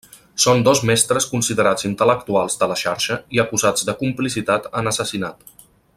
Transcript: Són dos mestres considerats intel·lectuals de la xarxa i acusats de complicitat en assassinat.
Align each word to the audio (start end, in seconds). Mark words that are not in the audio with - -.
Són 0.43 0.61
dos 0.67 0.79
mestres 0.89 1.27
considerats 1.33 1.85
intel·lectuals 1.89 2.57
de 2.63 2.71
la 2.73 2.79
xarxa 2.85 3.21
i 3.37 3.43
acusats 3.45 3.87
de 3.91 3.99
complicitat 4.03 4.71
en 4.83 4.93
assassinat. 4.95 5.51